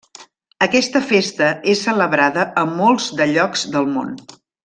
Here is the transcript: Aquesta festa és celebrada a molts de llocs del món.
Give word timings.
Aquesta 0.65 1.01
festa 1.09 1.49
és 1.75 1.83
celebrada 1.89 2.47
a 2.63 2.65
molts 2.71 3.11
de 3.21 3.29
llocs 3.37 3.69
del 3.77 3.95
món. 3.99 4.13